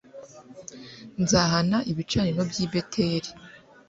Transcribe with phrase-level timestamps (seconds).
[1.21, 3.29] nzahana ibicaniro by'i beteli